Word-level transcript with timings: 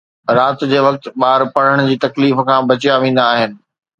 رات 0.37 0.59
جي 0.71 0.79
وقت، 0.87 1.03
ٻار 1.23 1.43
پڙهڻ 1.55 1.83
جي 1.89 1.97
تڪليف 2.05 2.43
کان 2.49 2.61
بچيا 2.73 2.95
ويندا 3.05 3.23
آهن 3.37 3.51